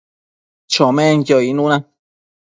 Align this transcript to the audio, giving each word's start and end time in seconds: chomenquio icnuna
chomenquio 0.71 1.37
icnuna 1.49 1.77